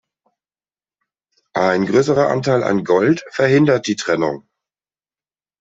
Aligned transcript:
Ein 1.53 1.85
größerer 1.85 2.27
Anteil 2.29 2.63
an 2.63 2.83
Gold 2.83 3.23
verhindert 3.29 3.85
die 3.85 3.97
Trennung. 3.97 4.47